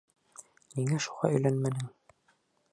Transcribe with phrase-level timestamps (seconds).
[0.77, 1.95] Ниңә шуға өйләнмәнең?